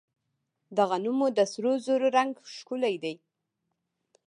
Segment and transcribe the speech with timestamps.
[0.75, 3.15] د غنمو د سرو زرو رنګ ښکلی دی.